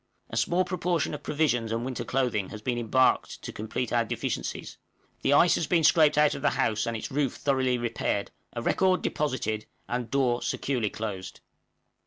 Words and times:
A 0.31 0.35
small 0.35 0.65
proportion 0.65 1.13
of 1.13 1.21
provisions 1.21 1.71
and 1.71 1.85
winter 1.85 2.03
clothing 2.03 2.49
has 2.49 2.63
been 2.63 2.79
embarked 2.79 3.39
to 3.43 3.53
complete 3.53 3.93
our 3.93 4.03
deficiencies; 4.03 4.79
the 5.21 5.31
ice 5.31 5.53
has 5.53 5.67
been 5.67 5.83
scraped 5.83 6.17
out 6.17 6.33
of 6.33 6.41
the 6.41 6.49
house 6.49 6.87
and 6.87 6.97
its 6.97 7.11
roof 7.11 7.35
thoroughly 7.35 7.77
repaired, 7.77 8.31
a 8.53 8.63
record 8.63 9.03
deposited, 9.03 9.67
and 9.87 10.09
door 10.09 10.41
securely 10.41 10.89
closed. 10.89 11.39